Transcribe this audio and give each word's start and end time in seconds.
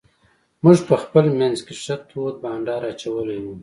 موږ 0.63 0.77
په 0.89 0.95
خپل 1.03 1.25
منځ 1.39 1.57
کې 1.65 1.73
ښه 1.83 1.95
تود 2.09 2.35
بانډار 2.43 2.81
اچولی 2.91 3.39
وو. 3.43 3.55